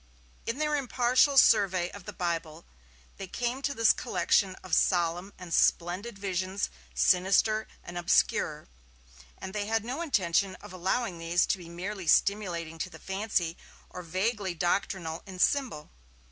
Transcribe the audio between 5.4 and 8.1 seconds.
splendid visions, sinister and